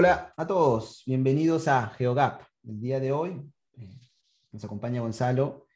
[0.00, 2.42] Hola a todos, bienvenidos a GeoGap.
[2.62, 3.42] El día de hoy
[3.72, 3.98] eh,
[4.52, 5.66] nos acompaña Gonzalo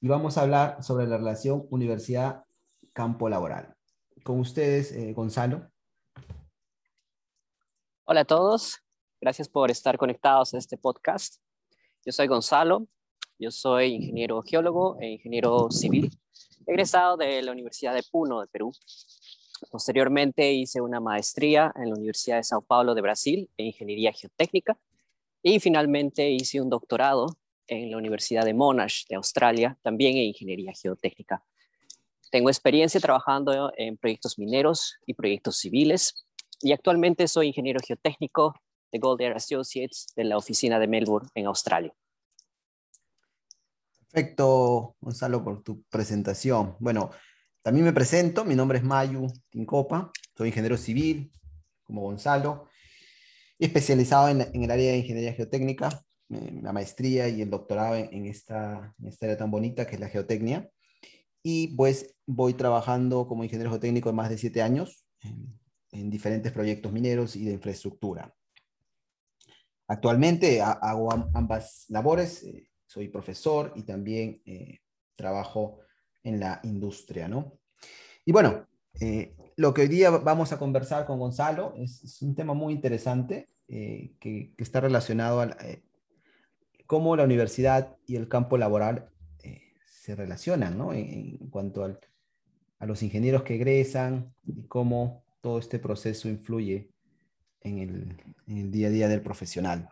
[0.00, 3.74] y vamos a hablar sobre la relación universidad-campo laboral.
[4.22, 5.68] Con ustedes, eh, Gonzalo.
[8.04, 8.78] Hola a todos,
[9.20, 11.42] gracias por estar conectados a este podcast.
[12.06, 12.86] Yo soy Gonzalo,
[13.40, 16.16] yo soy ingeniero geólogo e ingeniero civil,
[16.64, 18.70] egresado de la Universidad de Puno de Perú
[19.70, 24.78] Posteriormente hice una maestría en la Universidad de Sao Paulo de Brasil en Ingeniería Geotécnica
[25.42, 27.36] y finalmente hice un doctorado
[27.66, 31.42] en la Universidad de Monash de Australia, también en Ingeniería Geotécnica.
[32.30, 36.26] Tengo experiencia trabajando en proyectos mineros y proyectos civiles
[36.60, 38.54] y actualmente soy ingeniero geotécnico
[38.92, 41.94] de Gold Air Associates de la oficina de Melbourne en Australia.
[44.10, 46.76] Perfecto, Gonzalo, por tu presentación.
[46.80, 47.10] Bueno,
[47.62, 51.30] también me presento, mi nombre es Mayu Tincopa, soy ingeniero civil,
[51.84, 52.68] como Gonzalo,
[53.58, 59.36] especializado en, el área de ingeniería geotécnica, la maestría y el doctorado en, esta, área
[59.36, 60.70] tan bonita que es la geotecnia.
[61.42, 65.06] Y pues voy trabajando como ingeniero geotécnico de más de siete años
[65.90, 68.34] en, diferentes proyectos mineros y de infraestructura.
[69.88, 74.78] Actualmente hago ambas labores, eh, soy profesor y también eh,
[75.16, 75.80] trabajo
[76.22, 77.58] en la industria, ¿no?
[78.24, 78.66] Y bueno,
[79.00, 83.48] eh, lo que hoy día vamos a conversar con Gonzalo es, un tema muy interesante
[83.68, 85.82] eh, que, está relacionado a eh,
[86.86, 89.08] cómo la universidad y el campo laboral
[89.86, 90.94] se relacionan, ¿no?
[90.94, 96.90] En, cuanto a los ingenieros que egresan y cómo todo este proceso influye
[97.60, 99.88] en el, en el día a día del profesional.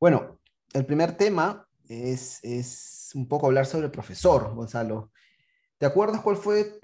[0.00, 0.40] Bueno,
[0.72, 5.12] el primer tema es, es, un poco hablar sobre el profesor, Gonzalo.
[5.84, 6.80] ¿Te acuerdas cuál fue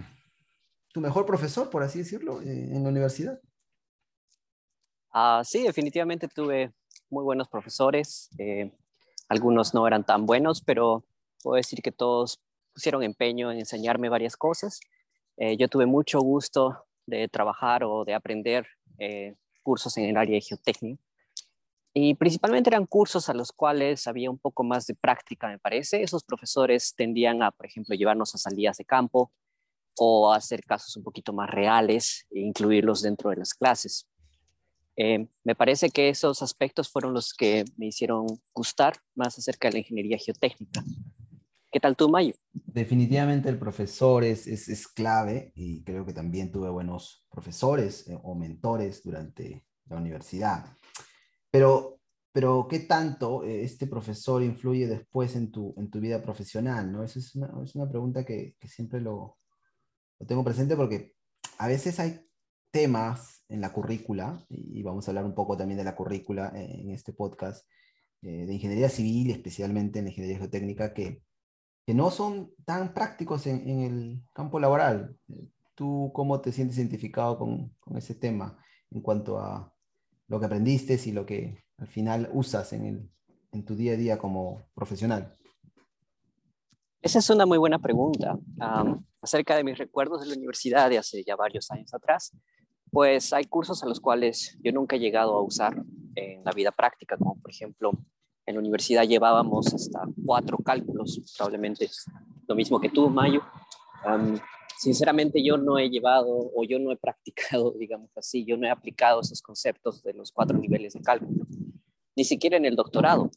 [0.93, 3.41] tu mejor profesor, por así decirlo, eh, en la universidad?
[5.11, 6.75] Ah, sí, definitivamente tuve
[7.09, 8.29] muy buenos profesores.
[8.37, 8.71] Eh,
[9.31, 11.03] algunos no eran tan buenos, pero
[11.43, 12.43] puedo decir que todos
[12.75, 14.81] pusieron empeño en enseñarme varias cosas.
[15.39, 18.67] Eh, yo tuve mucho gusto de trabajar o de aprender
[19.63, 20.99] cursos en el área de geotecnia.
[21.93, 26.03] Y principalmente eran cursos a los cuales había un poco más de práctica, me parece.
[26.03, 29.33] Esos profesores tendían a, por ejemplo, llevarnos a salidas de campo
[29.97, 34.07] o hacer casos un poquito más reales e incluirlos dentro de las clases.
[34.97, 39.73] Eh, me parece que esos aspectos fueron los que me hicieron gustar más acerca de
[39.73, 40.85] la ingeniería geotécnica.
[41.73, 42.35] ¿Qué tal tú, Mayo?
[42.53, 48.19] Definitivamente el profesor es, es, es clave y creo que también tuve buenos profesores eh,
[48.23, 50.77] o mentores durante la universidad.
[51.51, 52.01] Pero,
[52.33, 56.93] pero ¿qué tanto eh, este profesor influye después en tu, en tu vida profesional?
[56.93, 57.03] ¿no?
[57.03, 59.39] Esa es una, es una pregunta que, que siempre lo,
[60.19, 61.15] lo, tengo presente porque
[61.59, 62.21] a veces hay
[62.71, 66.91] temas en la currícula, y vamos a hablar un poco también de la currícula en
[66.91, 67.67] este podcast,
[68.23, 71.23] eh, de ingeniería civil, especialmente en ingeniería geotécnica, que,
[71.85, 75.17] que no son tan prácticos en, en, el campo laboral.
[75.75, 78.57] ¿Tú cómo te sientes identificado con, con ese tema
[78.91, 79.75] en cuanto a
[80.31, 83.11] lo que aprendiste y lo que al final usas en,
[83.53, 85.37] en tu día a día como profesional?
[87.03, 88.39] Esa es una muy buena pregunta.
[89.21, 92.33] acerca de mis recuerdos de la universidad de hace ya varios años atrás,
[92.91, 96.71] pues hay cursos a los cuales yo nunca he llegado a usar en la vida
[96.71, 97.93] práctica, como por ejemplo
[98.47, 101.91] en la universidad llevábamos hasta cuatro cálculos, probablemente
[102.47, 103.43] lo mismo que tú, Mayo
[104.81, 108.71] sinceramente yo no he llevado o yo no he practicado, digamos así, yo no he
[108.71, 111.47] aplicado esos conceptos de los cuatro niveles de cálculo,
[112.17, 113.31] ni siquiera en el doctorado.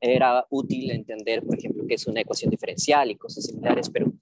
[0.00, 4.12] Era útil entender, por ejemplo, qué es una ecuación diferencial y cosas similares, pero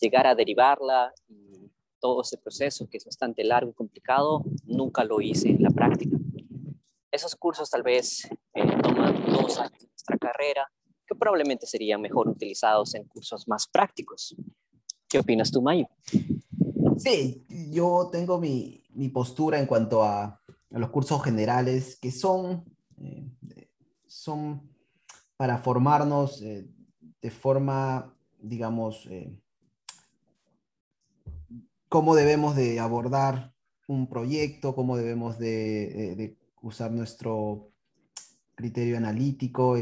[0.00, 1.70] llegar a derivarla y
[2.00, 6.16] todo ese proceso que es bastante largo y complicado, nunca lo hice en la práctica.
[7.10, 10.70] Esos cursos tal vez eh, toman dos años de nuestra carrera,
[11.06, 14.34] que probablemente serían mejor utilizados en cursos más prácticos,
[15.16, 15.88] ¿Qué opinas tú, Mayo?
[16.98, 22.66] Sí, yo tengo mi, mi postura en cuanto a, los cursos generales que son,
[22.98, 23.26] eh,
[24.06, 24.70] son
[25.38, 26.68] para formarnos eh,
[27.22, 29.34] de forma, digamos, eh,
[31.88, 33.54] cómo debemos de abordar
[33.88, 37.70] un proyecto, cómo debemos de, usar nuestro
[38.54, 39.78] criterio analítico,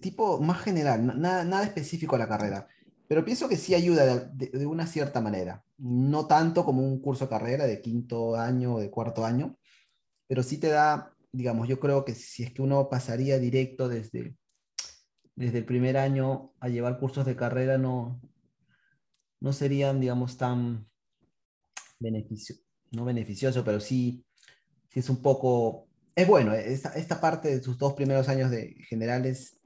[0.00, 2.66] tipo más general, nada, nada específico a la carrera.
[3.08, 5.64] Pero pienso que sí ayuda de, una cierta manera.
[5.78, 9.58] No tanto como un curso de carrera de quinto año o de cuarto año,
[10.26, 14.36] pero sí te da, digamos, yo creo que si es que uno pasaría directo desde,
[15.34, 18.20] desde el primer año a llevar cursos de carrera, no,
[19.40, 20.88] no serían, digamos, tan
[21.98, 22.56] beneficio,
[22.92, 24.24] no beneficioso, pero sí
[24.94, 28.76] sí es un poco, es bueno, esta, esta parte de sus dos primeros años de
[28.88, 29.58] generales,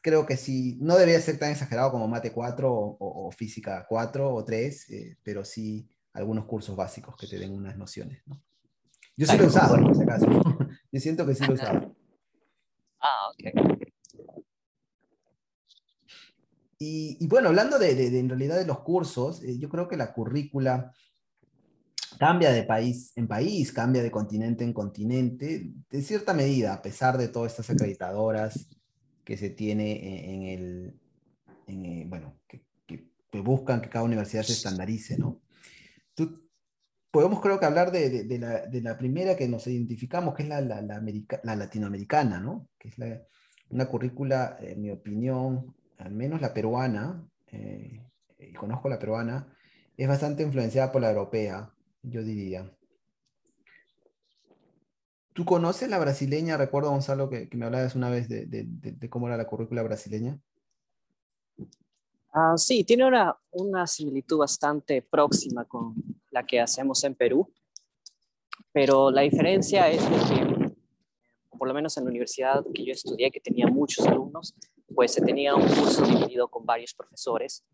[0.00, 4.44] creo que sí, no debería ser tan exagerado como Mate 4 o, Física 4 o
[4.44, 8.42] 3, eh, pero sí algunos cursos básicos que te den unas nociones, ¿no?
[9.16, 10.26] Yo sí lo he usado, en ese caso.
[10.92, 11.94] Yo siento que sí lo he usado.
[13.00, 13.90] Ah, ok.
[16.82, 20.94] Y, bueno, hablando de, en realidad de los cursos, eh, yo creo que la currícula
[22.18, 27.18] cambia de país en país, cambia de continente en continente, de cierta medida, a pesar
[27.18, 28.66] de todas estas acreditadoras
[29.30, 31.00] que se tiene en, el,
[31.68, 32.64] eh, bueno, que,
[33.44, 35.40] buscan que cada universidad se estandarice, ¿no?
[36.14, 36.50] Tú,
[37.12, 40.82] podemos creo que hablar de, de, la, primera que nos identificamos, que es la, la,
[40.82, 42.70] la latinoamericana, ¿no?
[42.76, 42.96] Que es
[43.68, 48.04] una currícula, en mi opinión, al menos la peruana, eh,
[48.36, 49.46] y conozco la peruana,
[49.96, 51.72] es bastante influenciada por la europea,
[52.02, 52.68] yo diría.
[55.40, 56.58] ¿Tú conoces la brasileña?
[56.58, 60.38] Recuerdo, Gonzalo, que, me hablabas una vez de, cómo era la currícula brasileña.
[62.30, 65.94] Ah, sí, tiene una, una similitud bastante próxima con
[66.30, 67.50] la que hacemos en Perú,
[68.70, 70.74] pero la diferencia es que,
[71.56, 74.54] por lo menos en la universidad que yo estudié, que tenía muchos alumnos,
[74.94, 77.64] pues se tenía un curso dividido con varios profesores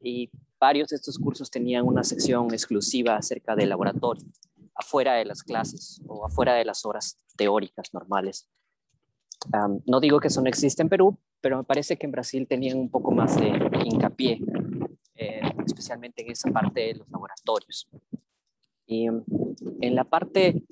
[0.00, 0.30] y
[0.60, 4.24] varios de estos cursos tenían una sección exclusiva acerca del laboratorio,
[4.78, 8.48] afuera de las clases o afuera de las horas teóricas normales.
[9.86, 12.78] no digo que eso no existe en Perú, pero me parece que en Brasil tenían
[12.78, 13.48] un poco más de
[13.84, 14.40] hincapié,
[15.16, 17.88] eh, especialmente en esa parte de los laboratorios.
[18.86, 20.64] Y en la parte,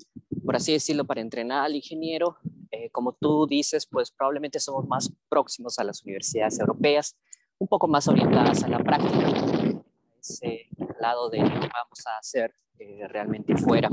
[0.43, 2.37] por así decirlo, para entrenar al ingeniero,
[2.71, 7.15] eh, como tú dices, pues probablemente somos más próximos a las universidades europeas,
[7.59, 9.83] un poco más orientadas a la práctica,
[10.19, 10.67] ese
[10.99, 13.89] lado de vamos a hacer eh, realmente fuera.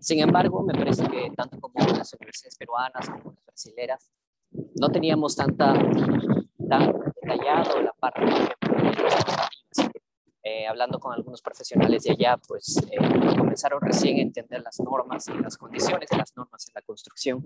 [0.00, 4.10] Sin embargo, me parece que tanto como las universidades peruanas como las brasileras,
[4.80, 5.72] no teníamos tanta,
[6.68, 8.50] tan detallado la parte de
[10.42, 15.28] eh, hablando con algunos profesionales de allá, pues eh, comenzaron recién a entender las normas
[15.28, 17.44] y las condiciones de las normas en la construcción,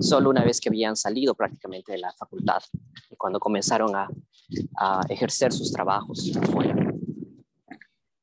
[0.00, 2.62] solo una vez que habían salido prácticamente de la facultad
[3.10, 4.08] y cuando comenzaron a,
[4.78, 6.74] a ejercer sus trabajos afuera.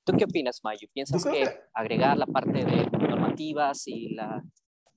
[0.07, 0.87] ¿Tú qué opinas, Mayu?
[0.93, 1.43] ¿Piensas que
[1.73, 4.41] agregar la parte de normativas y la,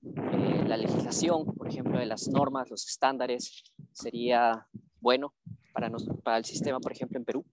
[0.03, 3.61] eh, la legislación, por ejemplo, de las normas, los estándares,
[3.91, 4.65] sería
[5.01, 5.35] bueno
[5.73, 5.91] para,
[6.23, 7.45] para el sistema, por ejemplo, en Perú?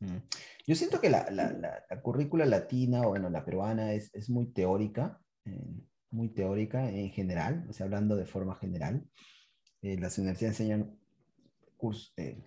[0.00, 0.16] Mm.
[0.66, 5.20] Yo siento que la, la, currícula latina, o bueno, la peruana es, es muy teórica,
[5.44, 5.74] eh,
[6.10, 9.06] muy teórica en general, o sea, hablando de forma general.
[9.82, 10.98] Eh, las universidades enseñan
[11.76, 12.42] cursos, eh,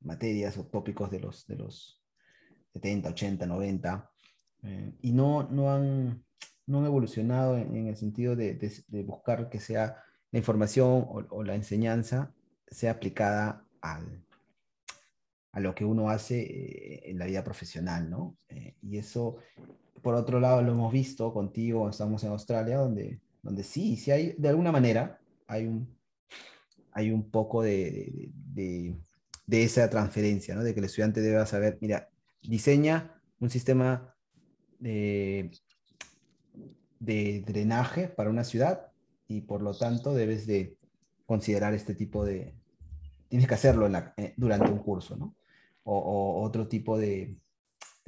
[0.00, 2.01] materias o tópicos de los, de los
[2.72, 4.10] 70, 80, 90,
[5.00, 6.24] y no, no, han,
[6.66, 9.96] no han evolucionado en, el sentido de, de, buscar que sea
[10.30, 12.32] la información o, o la enseñanza
[12.68, 14.24] sea aplicada al,
[15.52, 18.36] a lo que uno hace eh, en la vida profesional, ¿no?
[18.48, 19.36] Eh, y eso,
[20.02, 24.34] por otro lado, lo hemos visto contigo, estamos en Australia, donde, donde sí, sí hay,
[24.38, 25.94] de alguna manera, hay un,
[26.92, 28.96] hay un poco de, de,
[29.46, 30.64] de, esa transferencia, ¿no?
[30.64, 32.08] De que el estudiante debe saber, mira,
[32.42, 34.14] diseña un sistema
[34.78, 35.50] de,
[37.00, 38.92] de drenaje para una ciudad
[39.26, 40.76] y por lo tanto debes de
[41.26, 42.54] considerar este tipo de,
[43.28, 45.34] tienes que hacerlo eh, durante un curso, ¿no?
[45.84, 47.38] o, otro tipo de,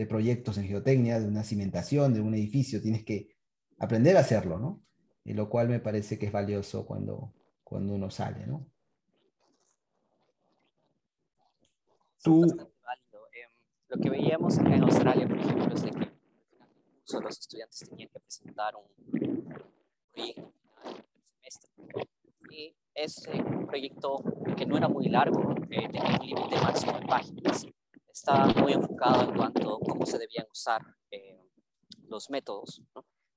[0.08, 3.36] proyectos en geotecnia, de una cimentación, de un edificio, tienes que
[3.78, 4.82] aprender a hacerlo, ¿no?
[5.24, 8.66] Y lo cual me parece que es valioso cuando, cuando uno sale, ¿no?
[12.22, 12.73] Tú...
[13.94, 18.18] Lo que veíamos acá en Australia, por ejemplo, es de que los estudiantes tenían que
[18.18, 18.88] presentar un
[20.12, 20.52] proyecto
[21.40, 21.70] semestre.
[22.50, 23.30] Y ese
[23.68, 24.24] proyecto
[24.56, 27.66] que no era muy largo, eh, tenía un límite máximo de páginas.
[28.12, 30.82] Estaba muy enfocado en cuanto a cómo se debían usar
[31.12, 31.38] eh,
[32.08, 32.82] los métodos,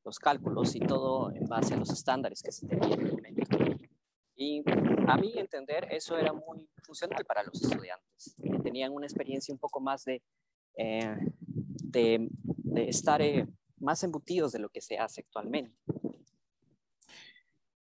[0.03, 3.57] los cálculos y todo en base a los estándares que se tenían en el momento.
[4.35, 4.63] Y
[5.07, 8.35] a mí entender, eso era muy funcional para los estudiantes.
[8.63, 10.21] Tenían una experiencia un poco más de,
[10.77, 11.17] eh,
[11.83, 12.29] de,
[12.87, 13.21] estar
[13.79, 15.75] más embutidos de lo que se hace actualmente.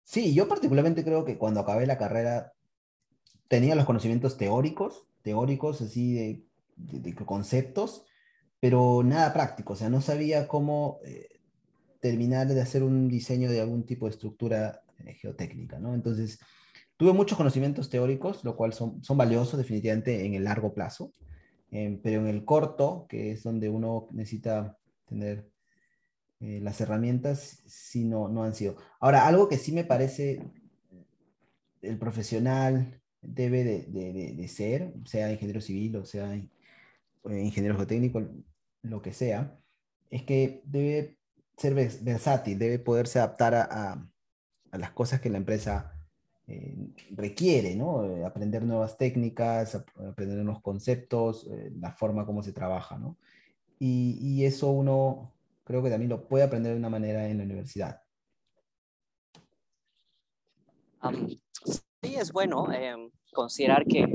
[0.04, 2.54] Sí, yo particularmente creo que cuando acabé la carrera
[3.48, 8.06] tenía los conocimientos teóricos, teóricos así de, conceptos,
[8.60, 11.28] pero nada práctico, o sea, no sabía cómo eh,
[12.00, 15.94] terminar de hacer un diseño de algún tipo de estructura eh, geotécnica, ¿no?
[15.94, 16.40] Entonces,
[16.98, 21.12] tuve muchos conocimientos teóricos, lo cual son, son valiosos definitivamente en el largo plazo,
[21.72, 25.50] em, pero en el corto, que es donde uno necesita tener
[26.40, 28.78] eh, las herramientas sí no, no han sido.
[29.00, 30.42] Ahora, algo que sí me parece
[31.82, 36.50] el profesional debe de, ser, sea ingeniero civil o sea eh,
[37.24, 38.24] ingeniero geotécnico,
[38.82, 39.58] lo que sea,
[40.10, 41.18] es que debe
[41.58, 44.08] ser versátil, debe poderse adaptar a,
[44.72, 45.95] las cosas que la empresa
[46.48, 46.76] eh,
[47.12, 48.06] requiere, ¿no?
[48.06, 51.48] Eh, aprender nuevas técnicas, aprender nuevos conceptos,
[51.80, 53.18] la forma como se trabaja, ¿no?
[53.80, 55.34] Y, eso uno
[55.64, 58.02] creo que también lo puede aprender de una manera en la universidad.
[62.02, 64.06] sí, es bueno em, considerar que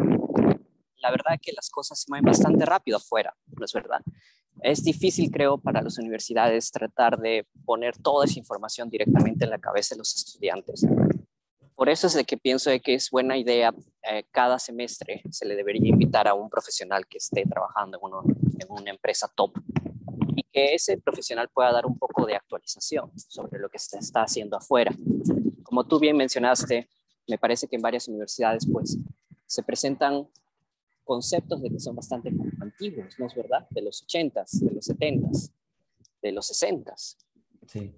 [1.00, 4.00] la verdad que las cosas se mueven bastante rápido afuera, ¿no es verdad?
[4.62, 9.58] Es difícil, creo, para las universidades tratar de poner toda esa información directamente en la
[9.58, 10.86] cabeza de los estudiantes.
[11.80, 13.72] Por eso es de que pienso de que es buena idea
[14.02, 18.66] eh, cada semestre se le debería invitar a un profesional que esté trabajando en, en
[18.68, 19.56] una empresa top
[20.36, 24.24] y que ese profesional pueda dar un poco de actualización sobre lo que se está
[24.24, 24.94] haciendo afuera.
[25.62, 26.86] Como tú bien mencionaste,
[27.26, 28.98] me parece que en varias universidades pues
[29.46, 30.28] se presentan
[31.02, 33.66] conceptos de que son bastante antiguos, ¿no es verdad?
[33.70, 35.50] De los 80s, de los 70s,
[36.20, 37.16] de los 60s.
[37.66, 37.92] Sí,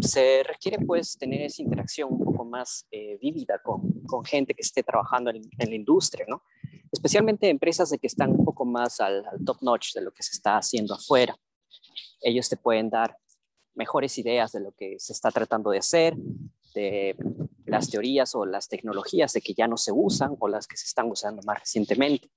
[0.00, 4.62] se requiere pues tener esa interacción un poco más eh, vívida con, con, gente que
[4.62, 6.42] esté trabajando en, la industria, ¿no?
[6.92, 10.22] Especialmente empresas de que están un poco más al, al top notch de lo que
[10.22, 11.36] se está haciendo afuera.
[12.20, 13.16] Ellos te pueden dar
[13.74, 16.14] mejores ideas de lo que se está tratando de hacer,
[16.74, 17.16] de
[17.66, 20.86] las teorías o las tecnologías de que ya no se usan o las que se
[20.86, 22.30] están usando más recientemente.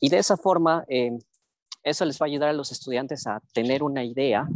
[0.00, 1.16] Y de esa forma, eh,
[1.82, 4.48] eso les va a ayudar a los estudiantes a tener una idea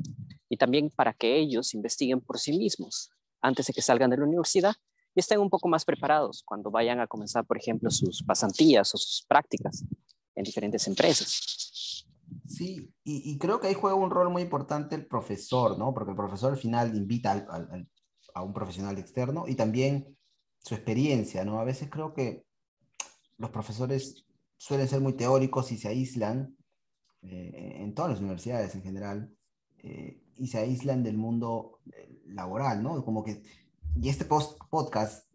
[0.53, 4.25] y también para que ellos investiguen por sí mismos antes de que salgan de la
[4.25, 4.75] universidad
[5.15, 8.99] y estén un poco más preparados cuando vayan a comenzar, por ejemplo, sus pasantías o
[8.99, 9.83] sus prácticas
[10.35, 12.05] en diferentes empresas.
[12.47, 15.95] Sí, y, creo que ahí juega un rol muy importante el profesor, ¿no?
[15.95, 17.89] Porque el profesor al final invita al,
[18.35, 20.19] a un profesional externo y también
[20.59, 21.61] su experiencia, ¿no?
[21.61, 22.45] A veces creo que
[23.39, 24.27] los profesores
[24.59, 26.55] suelen ser muy teóricos y se aíslan,
[27.23, 29.35] eh, en todas las universidades en general,
[29.83, 33.05] eh, y se aíslan del mundo eh, laboral, ¿no?
[33.05, 33.43] Como que,
[34.01, 35.27] y este post podcast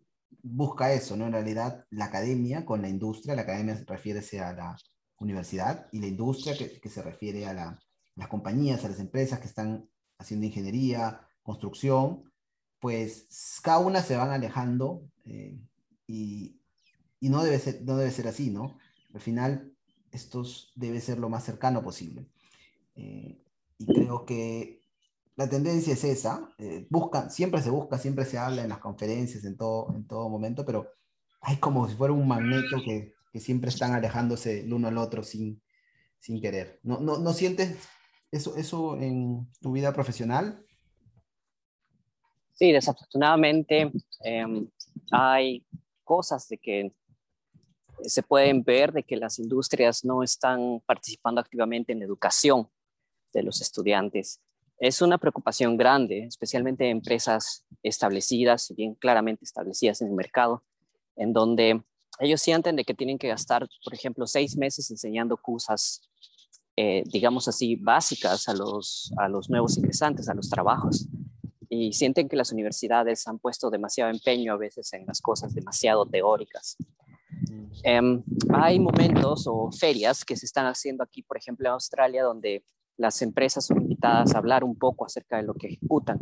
[0.41, 1.25] busca eso, ¿no?
[1.25, 4.77] En realidad, la academia con la industria, la academia se refiere a la
[5.19, 7.79] universidad y la industria que, que se refiere a la,
[8.15, 12.23] las compañías, a las empresas que están haciendo ingeniería, construcción,
[12.79, 13.27] pues
[13.63, 15.57] cada una se van alejando eh,
[16.05, 16.59] y,
[17.19, 18.77] y, no, debe ser, no debe ser así, ¿no?
[19.13, 19.73] Al final,
[20.11, 22.27] estos debe ser lo más cercano posible.
[22.95, 23.43] Eh,
[23.77, 24.83] y creo que
[25.37, 26.49] la tendencia es esa.
[26.57, 26.87] Eh,
[27.29, 30.91] siempre se busca, siempre se habla en las conferencias, en todo, en todo momento, pero
[31.41, 35.61] hay como si fuera un magneto que, siempre están alejándose el uno al otro sin,
[36.17, 36.79] sin querer.
[36.81, 37.87] ¿No, no, no sientes
[38.31, 40.65] eso, eso en tu vida profesional?
[42.55, 43.91] Sí, desafortunadamente
[44.21, 44.67] em,
[45.11, 45.63] hay
[46.03, 46.91] cosas de que
[48.01, 52.67] se pueden ver de que las industrias no están participando activamente en la educación
[53.33, 54.41] de los estudiantes.
[54.79, 60.63] Es una preocupación grande, especialmente en empresas establecidas, bien claramente establecidas en el mercado,
[61.15, 61.83] en donde
[62.19, 66.01] ellos sienten de que tienen que gastar, por ejemplo, seis meses enseñando cosas,
[66.75, 71.07] eh, digamos así, básicas a los, a los nuevos ingresantes, a los trabajos
[71.69, 76.05] y sienten que las universidades han puesto demasiado empeño a veces en las cosas demasiado
[76.05, 76.77] teóricas.
[77.49, 77.65] Mm.
[77.83, 82.63] Em, hay momentos o ferias que se están haciendo aquí, por ejemplo, en Australia, donde
[82.97, 86.19] las empresas son invitadas a hablar un poco acerca de lo que ejecutan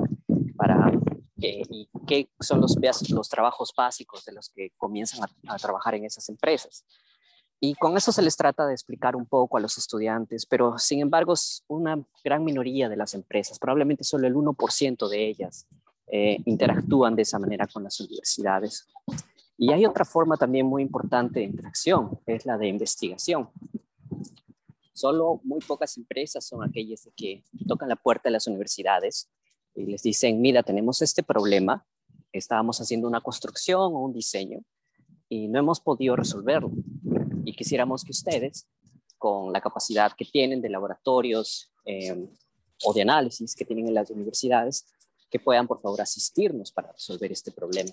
[0.55, 0.91] para
[1.37, 6.85] y qué son los, trabajos básicos de los que comienzan a trabajar en esas empresas.
[7.59, 10.99] Y con eso se les trata de explicar un poco a los estudiantes, pero sin
[10.99, 11.33] embargo
[11.67, 15.67] una gran minoría de las empresas, probablemente solo el 1% de ellas
[16.07, 18.87] eh, interactúan de esa manera con las universidades.
[19.57, 23.49] Y hay otra forma también muy importante de interacción, es la de investigación.
[24.95, 29.29] Solo muy pocas empresas son aquellas que tocan la puerta de las universidades
[29.75, 31.85] y les dicen, mira, tenemos este problema,
[32.31, 34.63] estábamos haciendo una construcción o un diseño
[35.27, 36.71] y no hemos podido resolverlo
[37.43, 38.69] y quisiéramos que ustedes,
[39.17, 42.29] con la capacidad que tienen de laboratorios em,
[42.85, 44.85] o de análisis que tienen en las universidades,
[45.29, 47.91] que puedan, por favor, asistirnos para resolver este problema.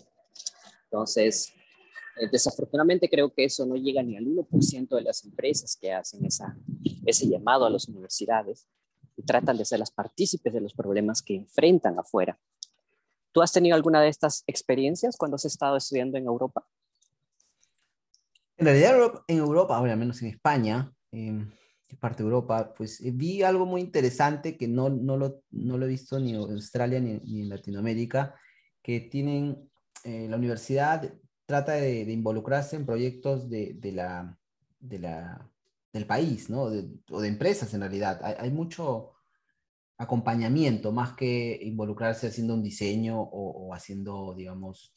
[0.85, 1.53] Entonces,
[2.31, 6.57] desafortunadamente creo que eso no llega ni al 1% de las empresas que hacen esa,
[7.07, 8.67] ese llamado a las universidades
[9.17, 12.39] y tratan de ser las partícipes de los problemas que enfrentan afuera.
[13.33, 16.67] ¿Tú has tenido alguna de estas experiencias cuando has estado estudiando en Europa?
[18.59, 21.51] En realidad en Europa, o al menos en España, em,
[21.99, 25.87] parte de Europa, pues eh, vi algo muy interesante que no, no, lo, no lo
[25.87, 28.35] he visto ni en Australia ni, ni en Latinoamérica,
[28.83, 29.71] que tienen,
[30.05, 31.13] eh, la universidad
[31.53, 34.39] trata de, involucrarse en proyectos de, de la,
[34.81, 35.51] de la,
[35.93, 36.63] del país, ¿no?
[36.63, 38.23] o de empresas en realidad.
[38.39, 39.13] Hay, mucho
[39.99, 44.95] acompañamiento más que involucrarse haciendo un diseño o, o haciendo, digamos,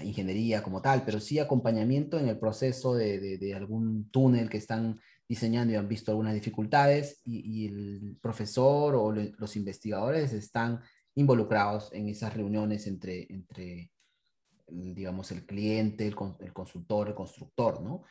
[0.00, 5.72] ingeniería como tal, pero sí acompañamiento en el proceso de, algún túnel que están diseñando
[5.72, 10.82] y han visto algunas dificultades y, el profesor o los investigadores están
[11.14, 13.92] involucrados en esas reuniones entre, entre
[14.68, 18.04] digamos, el cliente, el, el consultor, el constructor, ¿no?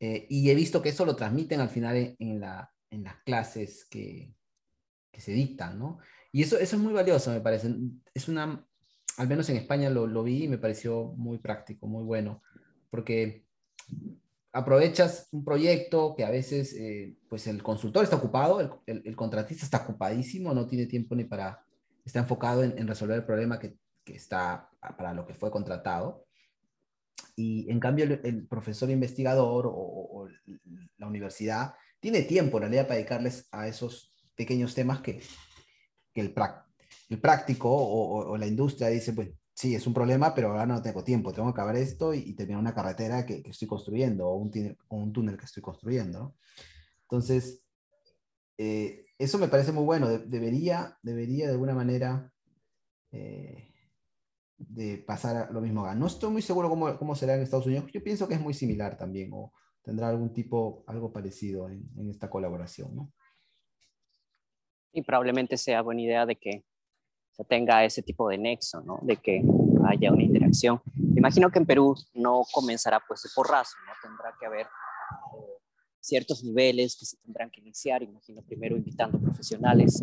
[0.00, 3.84] Eh, y he visto que eso lo transmiten al final en, la, en las clases
[3.84, 4.34] que,
[5.12, 5.98] que, se dictan, ¿no?
[6.32, 7.72] Y eso, eso es muy valioso, me parece.
[8.12, 8.66] Es una,
[9.16, 12.42] al menos en España lo, lo vi y me pareció muy práctico, muy bueno,
[12.90, 13.44] porque
[14.52, 19.16] aprovechas un proyecto que a veces eh, pues el consultor está ocupado, el, el, el,
[19.16, 21.64] contratista está ocupadísimo, no tiene tiempo ni para,
[22.04, 26.26] está enfocado en, en resolver el problema que, que, está para lo que fue contratado.
[27.36, 30.28] Y en cambio el, el profesor investigador o, o,
[30.98, 35.20] la universidad tiene tiempo en realidad para dedicarles a esos pequeños temas que,
[36.12, 36.34] que el,
[37.08, 40.82] el práctico o, o, la industria dice, pues sí, es un problema, pero ahora no
[40.82, 44.28] tengo tiempo, tengo que acabar esto y, y terminar una carretera que, que, estoy construyendo
[44.28, 46.18] o un, túnel, o un túnel que estoy construyendo.
[46.18, 46.36] ¿no?
[47.02, 47.62] Entonces,
[48.58, 50.08] eh, eso me parece muy bueno.
[50.08, 52.32] De, debería, debería de alguna manera
[53.10, 53.71] eh,
[54.68, 55.94] de pasar lo mismo acá.
[55.94, 57.90] No estoy muy seguro cómo, cómo, será en Estados Unidos.
[57.92, 59.52] Yo pienso que es muy similar también o
[59.82, 62.94] tendrá algún tipo, algo parecido en, en esta colaboración.
[62.94, 63.12] ¿no?
[64.92, 66.64] Y probablemente sea buena idea de que
[67.32, 68.98] se tenga ese tipo de nexo, ¿no?
[69.02, 69.42] De que
[69.86, 70.80] haya una interacción.
[70.94, 73.92] Me imagino que en Perú no comenzará pues de porrazo, ¿no?
[74.02, 75.62] Tendrá que haber eh,
[76.00, 80.00] ciertos niveles que se tendrán que iniciar, imagino primero invitando profesionales,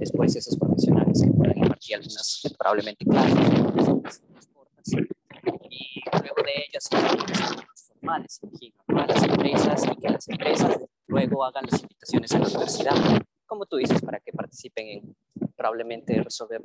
[0.00, 3.38] después esos profesionales que puedan impartir algunas probablemente clases
[5.70, 11.64] y luego de ellas formales, imagino, a las empresas y que las empresas luego hagan
[11.70, 12.94] las invitaciones a la universidad,
[13.46, 15.16] como tú dices, para que participen en
[15.56, 16.60] probablemente resolver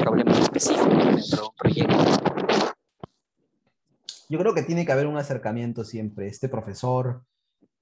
[0.00, 1.96] problemas específicos dentro de un proyecto.
[4.30, 6.26] Yo creo que tiene que haber un acercamiento siempre.
[6.26, 7.22] Este profesor,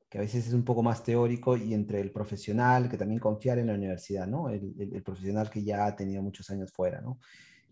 [0.09, 3.59] que a veces es un poco más teórico, y entre el profesional, que también confiar
[3.59, 4.49] en la universidad, ¿no?
[4.49, 7.19] El, el, el profesional que ya ha tenido muchos años fuera, ¿no?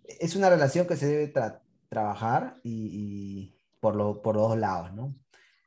[0.04, 4.58] Es una relación que se debe tra trabajar y, y, por, lo, por los dos
[4.58, 5.14] lados, ¿no?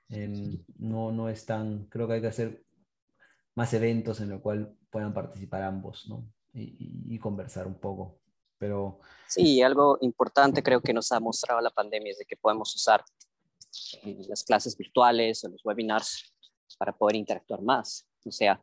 [0.10, 2.65] Eh, no, no es tan, creo que hay que hacer
[3.56, 6.27] más eventos en los cuales puedan participar ambos, ¿no?
[6.53, 8.19] Y, y, conversar un poco.
[8.58, 8.99] Pero...
[9.27, 13.03] Sí, algo importante creo que nos ha mostrado la pandemia es de que podemos usar
[14.27, 16.34] las clases virtuales o los webinars
[16.75, 18.08] para poder interactuar más.
[18.25, 18.62] O sea,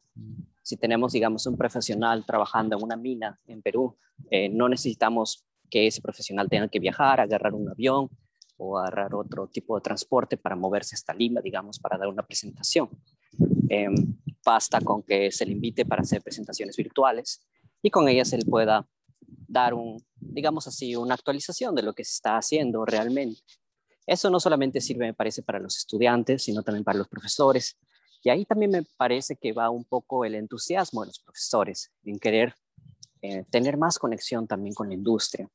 [0.62, 3.96] si tenemos, digamos, un profesional trabajando en una mina en Perú,
[4.30, 8.10] eh, no necesitamos que ese profesional tenga que viajar, agarrar un avión
[8.56, 12.88] o agarrar otro tipo de transporte para moverse hasta Lima, digamos, para dar una presentación.
[13.68, 13.88] Eh,
[14.44, 17.44] basta con que se le invite para hacer presentaciones virtuales
[17.82, 18.86] y con ellas él pueda
[19.48, 23.40] dar un, digamos así, una actualización de lo que se está haciendo realmente.
[24.06, 27.78] Eso no solamente sirve, me parece, para los estudiantes, sino también para los profesores.
[28.24, 32.18] Y ahí también me parece que va un poco el entusiasmo de los profesores en
[32.18, 32.54] querer
[33.20, 35.48] eh, tener más conexión también con la industria.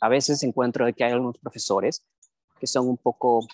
[0.00, 2.02] A veces encuentro que hay algunos profesores
[2.58, 3.46] que son un poco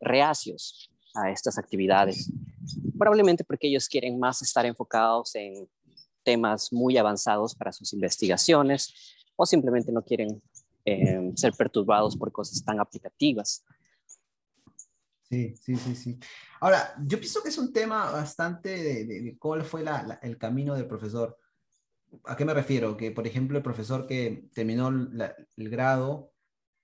[0.00, 2.30] reacios a estas actividades,
[2.98, 5.68] probablemente porque ellos quieren más estar enfocados en
[6.24, 8.92] temas muy avanzados para sus investigaciones
[9.36, 10.42] o simplemente no quieren
[10.84, 13.64] eh, ser perturbados por cosas tan aplicativas.
[15.30, 16.18] Sí, sí, sí, sí.
[16.60, 20.14] Ahora, yo pienso que es un tema bastante de, de, de cuál fue la, la,
[20.22, 21.38] el camino del profesor.
[22.24, 22.96] ¿A qué me refiero?
[22.96, 26.32] Que, por ejemplo, el profesor que terminó la, el grado,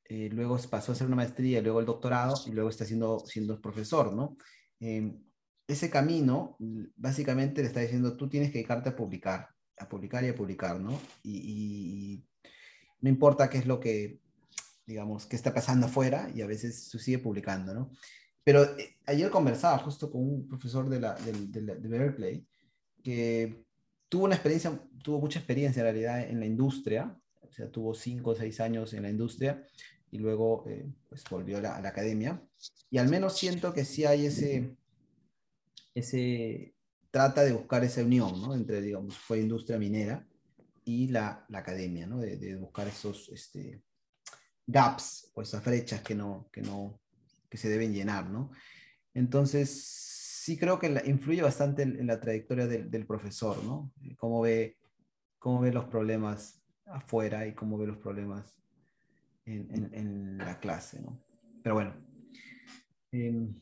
[0.05, 3.61] eh, luego pasó a hacer una maestría, luego el doctorado y luego está siendo, siendo
[3.61, 4.37] profesor, ¿no?
[4.79, 5.13] Eh,
[5.67, 6.57] ese camino,
[6.95, 10.79] básicamente le está diciendo, tú tienes que dedicarte a publicar, a publicar y a publicar,
[10.79, 10.97] ¿no?
[11.25, 11.41] Y,
[12.15, 12.25] y
[13.01, 14.21] no importa qué es lo que,
[14.87, 17.91] digamos, qué está pasando afuera y a veces se sigue publicando, ¿no?
[18.47, 22.47] Pero eh, ayer conversaba justo con un profesor de, la, de, de, de Berkeley
[23.03, 23.65] que
[24.09, 28.31] tuvo una experiencia, tuvo mucha experiencia en realidad en la industria, o sea, tuvo cinco
[28.31, 29.67] o seis años en la industria
[30.13, 32.41] y luego eh, pues volvió a la, a la, academia.
[32.89, 34.77] Y al menos siento que sí hay ese,
[35.93, 36.77] ese,
[37.11, 38.55] trata de buscar esa unión, ¿no?
[38.55, 40.25] Entre, digamos, fue industria minera
[40.85, 42.19] y la, la academia, ¿no?
[42.19, 43.83] De, de, buscar esos este,
[44.69, 47.01] gaps o esas brechas que no, que no,
[47.49, 48.51] que se deben llenar, ¿no?
[49.15, 49.71] Entonces,
[50.47, 53.93] sí creo que influye bastante en, la trayectoria del, profesor, ¿no?
[54.17, 54.77] Cómo ve,
[55.39, 58.55] cómo ve los problemas afuera y cómo ve los problemas
[59.45, 61.21] en, la clase, ¿no?
[61.63, 61.95] Pero bueno,
[63.11, 63.55] em,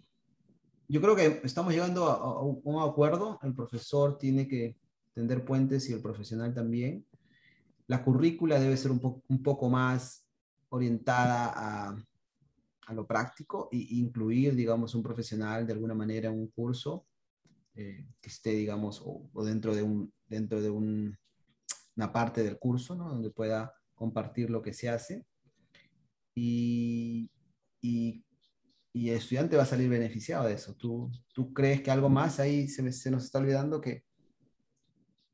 [0.89, 3.39] yo creo que estamos llegando a, un acuerdo.
[3.43, 4.77] El profesor tiene que
[5.15, 7.07] tender puentes y el profesional también.
[7.87, 10.27] La currícula debe ser un, un poco más
[10.69, 11.97] orientada a,
[12.87, 17.07] a lo práctico e incluir, digamos, un profesional de alguna manera en un curso
[17.75, 21.17] eh, que esté, digamos, o, dentro de, un, dentro de un,
[21.97, 23.09] una parte del curso, ¿no?
[23.09, 25.25] Donde pueda compartir lo que se hace.
[26.35, 27.31] Y,
[27.81, 28.25] y,
[28.93, 30.75] y, el estudiante va a salir beneficiado de eso.
[30.75, 34.05] ¿Tú, tú crees que algo más ahí se, se nos está olvidando que,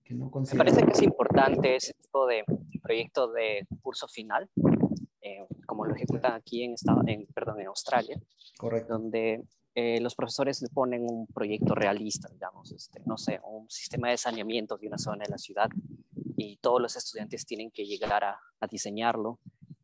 [0.03, 2.45] que no Me parece que es importante ese tipo de
[2.83, 4.51] proyecto de curso final,
[5.23, 6.75] eh, como lo ejecutan aquí en,
[7.07, 8.21] en, perdón, en Australia,
[8.57, 8.95] Correcto.
[8.95, 14.11] donde eh, los profesores le ponen un proyecto realista, digamos, este, no sé, un sistema
[14.11, 15.69] de saneamiento de una zona de la ciudad
[16.37, 19.39] y todos los estudiantes tienen que llegar a, a diseñarlo.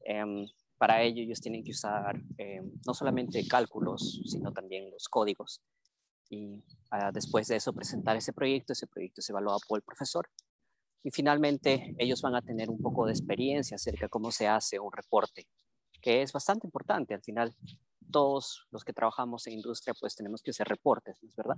[0.05, 0.47] Em,
[0.79, 5.63] para ello ellos tienen que usar em, no solamente cálculos, sino también los códigos.
[6.29, 10.29] Y ah, después de eso presentar ese proyecto, ese proyecto se evalúa por el profesor
[11.07, 14.81] y finalmente, ellos van a tener un poco de experiencia acerca de cómo se hace
[14.81, 15.47] un reporte,
[16.03, 17.15] que es bastante importante.
[17.15, 17.55] Al final,
[18.11, 21.57] todos los que trabajamos en industria, pues tenemos que hacer reportes, ¿no es verdad?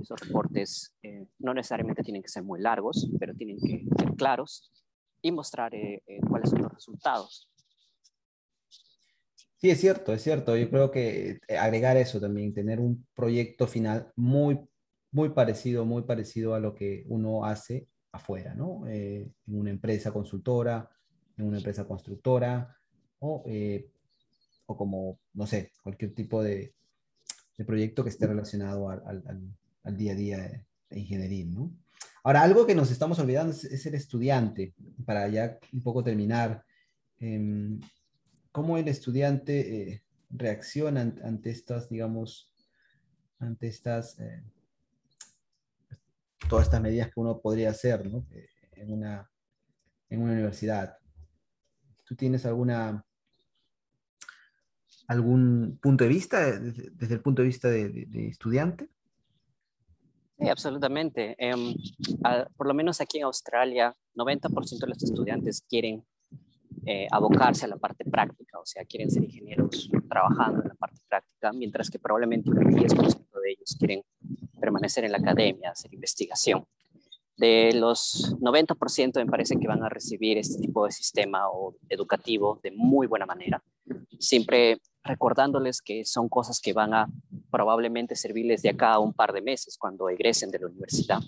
[0.00, 4.72] Esos reportes eh, no necesariamente tienen que ser muy largos, pero tienen que ser claros
[5.20, 7.46] y mostrar eh, eh, cuáles son los resultados.
[9.58, 10.56] Sí, es cierto, es cierto.
[10.56, 14.66] Yo creo que agregar eso también, tener un proyecto final muy,
[15.10, 17.86] muy parecido, muy parecido a lo que uno hace
[18.18, 18.86] afuera, ¿no?
[18.86, 20.88] Eh, en una empresa consultora,
[21.36, 22.76] en una empresa constructora,
[23.20, 23.90] o, eh,
[24.66, 26.74] o como, no sé, cualquier tipo de,
[27.56, 29.40] de proyecto que esté relacionado al, al,
[29.82, 31.72] al día a día de, ingeniería, ¿no?
[32.24, 36.64] Ahora, algo que nos estamos olvidando es, el estudiante, para ya un poco terminar.
[37.20, 37.78] Eh,
[38.52, 42.52] ¿Cómo el estudiante eh, reacciona ante estas, digamos,
[43.38, 44.18] ante estas
[46.48, 48.26] todas estas medidas que uno podría hacer ¿no?
[48.30, 49.30] Eh, en, una,
[50.08, 50.96] en una universidad.
[52.04, 53.04] ¿Tú tienes alguna,
[55.08, 58.88] algún punto de vista desde, el punto de vista de, estudiante?
[60.38, 61.34] Sí, absolutamente.
[61.38, 61.74] Em,
[62.56, 66.04] por lo menos aquí en Australia, 90% de los estudiantes quieren
[66.86, 71.00] eh, abocarse a la parte práctica, o sea, quieren ser ingenieros trabajando en la parte
[71.06, 74.02] práctica, mientras que probablemente un 10% de ellos quieren
[74.58, 76.66] permanecer en la academia, hacer investigación.
[77.36, 81.44] De los 90% me parece que van a recibir este tipo de sistema
[81.88, 83.62] educativo de muy buena manera,
[84.18, 87.06] siempre recordándoles que son cosas que van a
[87.50, 91.20] probablemente servirles de acá a un par de meses cuando egresen de la universidad.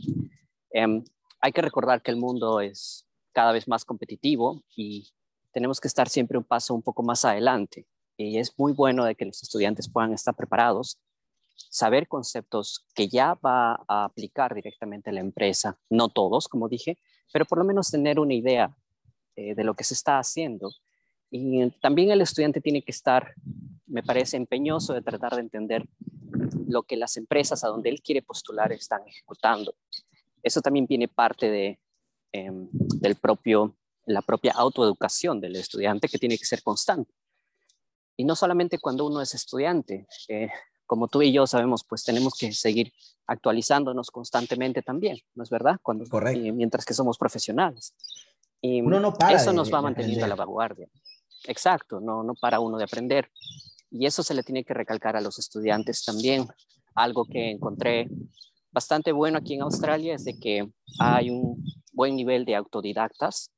[0.72, 1.04] Em,
[1.40, 5.10] hay que recordar que el mundo es cada vez más competitivo y
[5.52, 7.86] tenemos que estar siempre un paso un poco más adelante.
[8.16, 10.98] Y es muy bueno de que los estudiantes puedan estar preparados
[11.68, 16.98] saber conceptos que ya va a aplicar directamente la empresa, no todos, como dije,
[17.32, 18.74] pero por lo menos tener una idea
[19.36, 20.72] eh, de lo que se está haciendo.
[21.30, 23.34] Y también el estudiante tiene que estar,
[23.86, 25.86] me parece, empeñoso de tratar de entender
[26.66, 29.74] lo que las empresas a donde él quiere postular están ejecutando.
[30.42, 31.80] Eso también viene parte de,
[32.32, 37.12] em, del propio, la propia autoeducación del estudiante que tiene que ser constante.
[38.16, 40.50] Y no solamente cuando uno es estudiante, eh,
[40.90, 42.92] como tú y yo sabemos, pues tenemos que seguir
[43.28, 45.78] actualizándonos constantemente también, ¿no es verdad?
[45.80, 46.52] Cuando, Correcto.
[46.52, 47.94] mientras que somos profesionales.
[48.60, 50.88] Y uno no para eso nos va manteniendo a la vanguardia.
[51.44, 53.30] Exacto, no, no para uno de aprender.
[53.88, 56.48] Y eso se le tiene que recalcar a los estudiantes también.
[56.96, 58.08] Algo que encontré
[58.72, 63.52] bastante bueno aquí en Australia es de que hay un buen nivel de autodidactas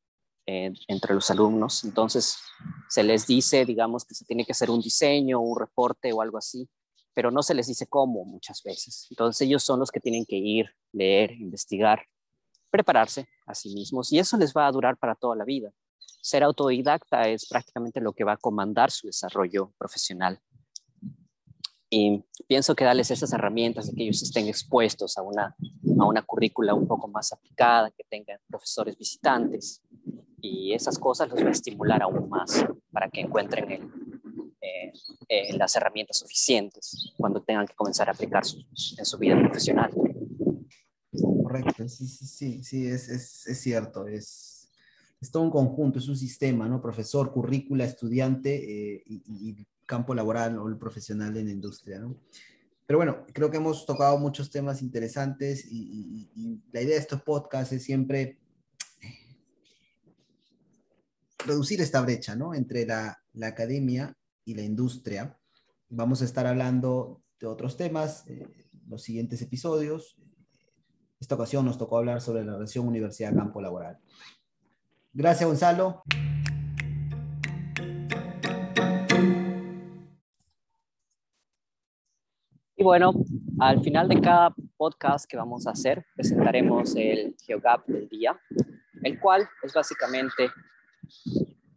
[0.44, 1.82] eh, entre los alumnos.
[1.84, 2.36] Entonces,
[2.90, 6.36] se les dice, digamos, que se tiene que hacer un diseño, un reporte o algo
[6.36, 6.68] así
[7.14, 9.06] pero no se les dice cómo muchas veces.
[9.10, 12.06] Entonces ellos son los que tienen que ir, leer, investigar,
[12.70, 15.70] prepararse a sí mismos y eso les va a durar para toda la vida.
[16.20, 20.40] Ser autodidacta es prácticamente lo que va a comandar su desarrollo profesional.
[21.90, 25.54] Y pienso que darles esas herramientas de que ellos estén expuestos a una,
[25.98, 29.82] a una currícula un poco más aplicada, que tengan profesores visitantes
[30.40, 34.11] y esas cosas los va a estimular aún más para que encuentren el,
[34.64, 34.92] eh,
[35.28, 38.44] eh, las herramientas suficientes cuando tengan que comenzar a aplicar
[38.96, 39.90] en su vida profesional.
[41.42, 44.70] Correcto, sí, sí, sí, sí es, es, es cierto, es,
[45.20, 46.80] es, todo un conjunto, es un sistema, ¿no?
[46.80, 52.16] Profesor, currícula, estudiante eh, y, campo laboral o el profesional en la industria, ¿no?
[52.86, 56.30] pero bueno, creo que hemos tocado muchos temas interesantes y,
[56.72, 58.38] la idea de estos podcasts es siempre
[61.44, 62.54] reducir esta brecha, ¿no?
[62.54, 65.38] Entre la, la academia y la industria.
[65.88, 68.46] Vamos a estar hablando de otros temas eh,
[68.88, 70.16] los siguientes episodios.
[71.20, 73.98] Esta ocasión nos tocó hablar sobre la relación universidad-campo laboral.
[75.12, 76.02] Gracias, Gonzalo.
[82.76, 83.12] Y bueno,
[83.60, 88.36] al final de cada podcast que vamos a hacer, presentaremos el GeoGap del día,
[89.04, 90.50] el cual es básicamente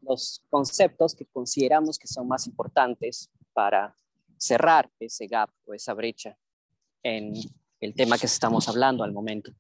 [0.08, 3.96] los conceptos que consideramos que son más importantes para
[4.38, 6.38] cerrar ese gap o esa brecha
[7.04, 7.34] en
[7.80, 9.52] el tema que estamos hablando al momento.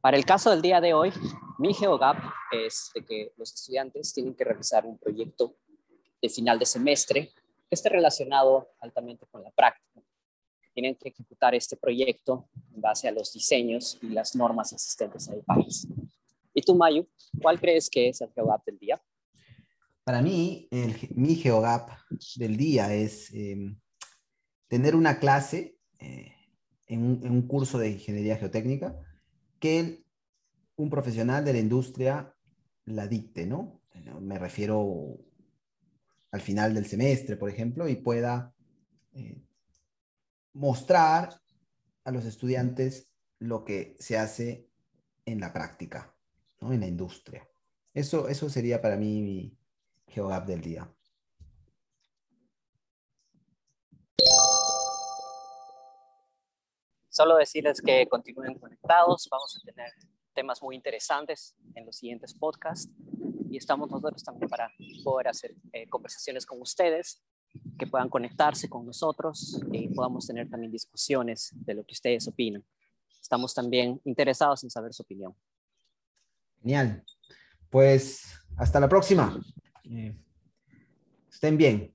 [0.00, 1.12] Para el caso del día de hoy,
[1.58, 2.16] mi GeoGap
[2.52, 5.56] es de que los estudiantes tienen que realizar un proyecto
[6.22, 7.32] de final de semestre
[7.68, 10.02] que esté relacionado altamente con la práctica
[10.78, 15.34] tienen que ejecutar este proyecto en base a los diseños y las normas existentes en
[15.34, 15.88] el país.
[16.54, 17.04] ¿Y tú, Mayu,
[17.42, 18.77] cuál crees que es el GeoGap del?
[20.08, 20.66] Para mí,
[21.16, 21.90] mi GeoGap
[22.36, 23.78] del día es em,
[24.66, 26.32] tener una clase eh,
[26.86, 28.98] en, un, curso de ingeniería geotécnica
[29.60, 30.02] que
[30.76, 32.34] un profesional de la industria
[32.86, 33.82] la dicte, ¿no?
[34.22, 35.18] Me refiero
[36.30, 38.54] al final del semestre, por ejemplo, y pueda
[39.12, 39.42] eh,
[40.54, 41.38] mostrar
[42.04, 44.70] a los estudiantes lo que se hace
[45.26, 46.16] en la práctica,
[46.62, 46.72] ¿no?
[46.72, 47.46] en la industria.
[47.92, 49.57] Eso, eso sería para mí mi
[50.08, 50.88] GeoGap del día.
[57.08, 59.90] Solo decirles que continúen conectados, vamos a tener
[60.34, 62.88] temas muy interesantes en los siguientes podcasts
[63.50, 64.70] y estamos nosotros también para
[65.02, 67.22] poder hacer eh, conversaciones con ustedes
[67.78, 72.64] que puedan conectarse con nosotros y podamos tener también discusiones de lo que ustedes opinan.
[73.20, 75.34] Estamos también interesados en saber su opinión.
[76.60, 77.04] Genial.
[77.68, 78.22] Pues
[78.56, 79.38] hasta la próxima.
[79.90, 80.14] Eh,
[81.30, 81.94] estén bien.